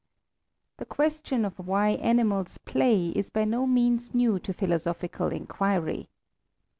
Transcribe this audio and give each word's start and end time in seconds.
The 0.77 0.85
question 0.85 1.45
of 1.45 1.59
why 1.59 1.89
animals 1.89 2.57
play 2.57 3.09
is 3.09 3.29
by 3.29 3.43
no 3.45 3.67
means 3.67 4.15
new 4.15 4.39
to 4.39 4.51
philosophical 4.51 5.27
inquiry. 5.27 6.09